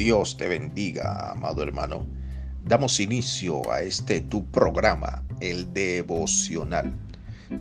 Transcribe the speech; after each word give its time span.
Dios 0.00 0.38
te 0.38 0.48
bendiga, 0.48 1.30
amado 1.32 1.62
hermano. 1.62 2.06
Damos 2.64 3.00
inicio 3.00 3.70
a 3.70 3.82
este 3.82 4.22
tu 4.22 4.46
programa, 4.46 5.22
el 5.40 5.74
devocional, 5.74 6.94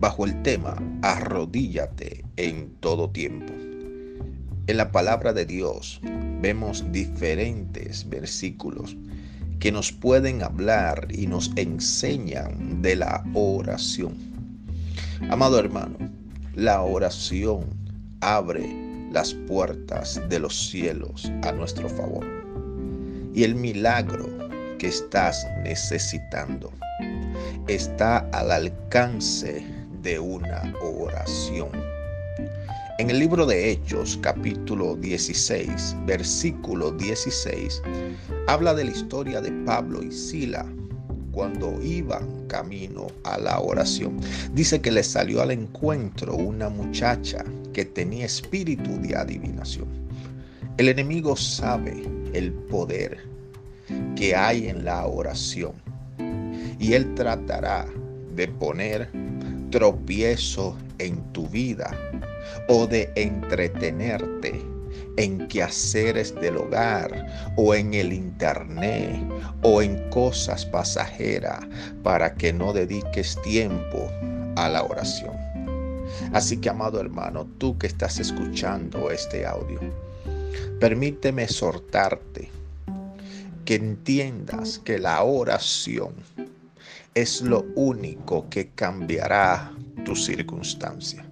bajo 0.00 0.24
el 0.24 0.42
tema 0.42 0.74
Arrodíllate 1.02 2.24
en 2.36 2.74
todo 2.80 3.08
tiempo. 3.08 3.52
En 4.66 4.76
la 4.76 4.90
palabra 4.90 5.32
de 5.32 5.46
Dios 5.46 6.00
vemos 6.40 6.84
diferentes 6.90 8.08
versículos 8.08 8.96
que 9.60 9.70
nos 9.70 9.92
pueden 9.92 10.42
hablar 10.42 11.06
y 11.12 11.28
nos 11.28 11.52
enseñan 11.54 12.82
de 12.82 12.96
la 12.96 13.24
oración. 13.34 14.16
Amado 15.30 15.60
hermano, 15.60 15.98
la 16.56 16.82
oración 16.82 17.64
abre 18.20 18.93
las 19.14 19.32
puertas 19.32 20.20
de 20.28 20.40
los 20.40 20.70
cielos 20.70 21.30
a 21.44 21.52
nuestro 21.52 21.88
favor. 21.88 22.26
Y 23.32 23.44
el 23.44 23.54
milagro 23.54 24.26
que 24.78 24.88
estás 24.88 25.46
necesitando 25.62 26.72
está 27.68 28.18
al 28.32 28.50
alcance 28.50 29.64
de 30.02 30.18
una 30.18 30.74
oración. 30.82 31.70
En 32.98 33.08
el 33.08 33.20
libro 33.20 33.46
de 33.46 33.70
Hechos, 33.70 34.18
capítulo 34.20 34.96
16, 34.96 35.96
versículo 36.06 36.90
16, 36.90 37.82
habla 38.48 38.74
de 38.74 38.84
la 38.84 38.90
historia 38.90 39.40
de 39.40 39.52
Pablo 39.64 40.02
y 40.02 40.10
Sila 40.10 40.66
cuando 41.30 41.80
iban 41.82 42.46
camino 42.48 43.06
a 43.22 43.38
la 43.38 43.60
oración. 43.60 44.20
Dice 44.52 44.80
que 44.80 44.90
le 44.90 45.04
salió 45.04 45.40
al 45.40 45.52
encuentro 45.52 46.34
una 46.34 46.68
muchacha 46.68 47.44
que 47.74 47.84
tenía 47.84 48.24
espíritu 48.24 48.98
de 49.02 49.14
adivinación. 49.14 49.88
El 50.78 50.88
enemigo 50.88 51.36
sabe 51.36 52.02
el 52.32 52.52
poder 52.52 53.18
que 54.16 54.34
hay 54.34 54.68
en 54.68 54.84
la 54.84 55.06
oración 55.06 55.72
y 56.78 56.94
él 56.94 57.14
tratará 57.14 57.86
de 58.34 58.48
poner 58.48 59.10
tropiezo 59.70 60.76
en 60.98 61.20
tu 61.32 61.46
vida 61.48 61.90
o 62.68 62.86
de 62.86 63.12
entretenerte 63.16 64.60
en 65.16 65.46
quehaceres 65.48 66.34
del 66.36 66.56
hogar 66.56 67.26
o 67.56 67.74
en 67.74 67.94
el 67.94 68.12
internet 68.12 69.16
o 69.62 69.82
en 69.82 70.08
cosas 70.10 70.66
pasajeras 70.66 71.60
para 72.02 72.34
que 72.34 72.52
no 72.52 72.72
dediques 72.72 73.40
tiempo 73.42 74.10
a 74.56 74.68
la 74.68 74.82
oración. 74.82 75.53
Así 76.32 76.58
que, 76.58 76.68
amado 76.68 77.00
hermano, 77.00 77.46
tú 77.58 77.78
que 77.78 77.86
estás 77.86 78.18
escuchando 78.18 79.10
este 79.10 79.46
audio, 79.46 79.80
permíteme 80.80 81.44
exhortarte 81.44 82.50
que 83.64 83.76
entiendas 83.76 84.78
que 84.78 84.98
la 84.98 85.22
oración 85.22 86.14
es 87.14 87.42
lo 87.42 87.64
único 87.76 88.48
que 88.50 88.70
cambiará 88.70 89.72
tu 90.04 90.14
circunstancia. 90.14 91.24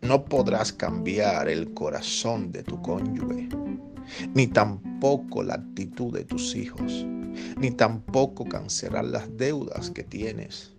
No 0.00 0.24
podrás 0.24 0.72
cambiar 0.72 1.48
el 1.48 1.72
corazón 1.74 2.50
de 2.50 2.62
tu 2.62 2.80
cónyuge, 2.82 3.48
ni 4.34 4.46
tampoco 4.46 5.42
la 5.42 5.54
actitud 5.54 6.12
de 6.12 6.24
tus 6.24 6.54
hijos, 6.56 7.04
ni 7.58 7.70
tampoco 7.70 8.44
cancelar 8.46 9.04
las 9.04 9.36
deudas 9.36 9.90
que 9.90 10.02
tienes. 10.02 10.72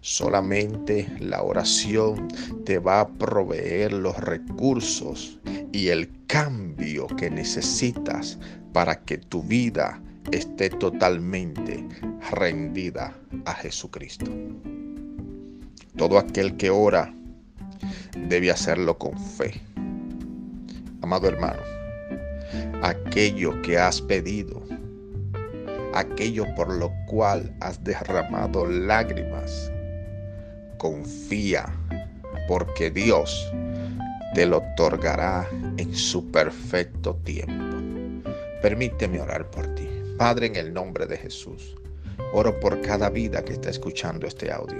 Solamente 0.00 1.08
la 1.18 1.42
oración 1.42 2.28
te 2.64 2.78
va 2.78 3.00
a 3.00 3.08
proveer 3.08 3.92
los 3.92 4.16
recursos 4.16 5.38
y 5.72 5.88
el 5.88 6.10
cambio 6.26 7.06
que 7.06 7.30
necesitas 7.30 8.38
para 8.72 9.02
que 9.04 9.18
tu 9.18 9.42
vida 9.42 10.00
esté 10.32 10.70
totalmente 10.70 11.86
rendida 12.30 13.16
a 13.44 13.54
Jesucristo. 13.54 14.30
Todo 15.96 16.18
aquel 16.18 16.56
que 16.56 16.70
ora 16.70 17.12
debe 18.28 18.50
hacerlo 18.50 18.96
con 18.98 19.18
fe. 19.18 19.60
Amado 21.02 21.28
hermano, 21.28 21.60
aquello 22.82 23.60
que 23.62 23.78
has 23.78 24.00
pedido, 24.00 24.62
aquello 25.94 26.44
por 26.54 26.72
lo 26.72 26.92
cual 27.06 27.54
has 27.60 27.82
derramado 27.82 28.66
lágrimas, 28.66 29.70
confía, 30.78 31.66
porque 32.48 32.90
Dios 32.90 33.50
te 34.34 34.46
lo 34.46 34.58
otorgará 34.58 35.48
en 35.76 35.94
su 35.94 36.30
perfecto 36.30 37.16
tiempo. 37.24 37.76
Permíteme 38.62 39.20
orar 39.20 39.50
por 39.50 39.66
ti. 39.74 39.88
Padre, 40.16 40.46
en 40.46 40.56
el 40.56 40.72
nombre 40.72 41.06
de 41.06 41.16
Jesús. 41.16 41.76
Oro 42.32 42.60
por 42.60 42.80
cada 42.82 43.08
vida 43.08 43.42
que 43.42 43.54
está 43.54 43.70
escuchando 43.70 44.26
este 44.26 44.52
audio. 44.52 44.78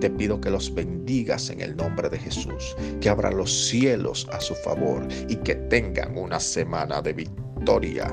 Te 0.00 0.10
pido 0.10 0.40
que 0.40 0.50
los 0.50 0.74
bendigas 0.74 1.48
en 1.48 1.60
el 1.60 1.76
nombre 1.76 2.08
de 2.10 2.18
Jesús, 2.18 2.76
que 3.00 3.08
abra 3.08 3.30
los 3.30 3.68
cielos 3.68 4.28
a 4.32 4.40
su 4.40 4.54
favor 4.56 5.06
y 5.28 5.36
que 5.36 5.54
tengan 5.54 6.18
una 6.18 6.40
semana 6.40 7.00
de 7.00 7.12
victoria 7.12 8.12